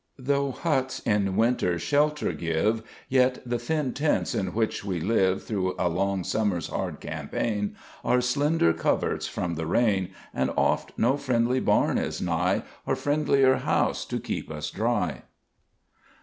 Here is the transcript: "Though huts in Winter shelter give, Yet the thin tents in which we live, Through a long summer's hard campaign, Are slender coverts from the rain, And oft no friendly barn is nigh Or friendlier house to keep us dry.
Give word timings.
"Though 0.17 0.49
huts 0.49 0.97
in 1.01 1.35
Winter 1.35 1.77
shelter 1.77 2.31
give, 2.33 2.81
Yet 3.07 3.39
the 3.47 3.59
thin 3.59 3.93
tents 3.93 4.33
in 4.33 4.47
which 4.55 4.83
we 4.83 4.99
live, 4.99 5.43
Through 5.43 5.75
a 5.77 5.89
long 5.89 6.23
summer's 6.23 6.69
hard 6.69 6.99
campaign, 6.99 7.75
Are 8.03 8.19
slender 8.19 8.73
coverts 8.73 9.27
from 9.27 9.53
the 9.53 9.67
rain, 9.67 10.09
And 10.33 10.49
oft 10.57 10.91
no 10.97 11.17
friendly 11.17 11.59
barn 11.59 11.99
is 11.99 12.19
nigh 12.19 12.63
Or 12.87 12.95
friendlier 12.95 13.57
house 13.57 14.03
to 14.05 14.19
keep 14.19 14.49
us 14.49 14.71
dry. 14.71 15.21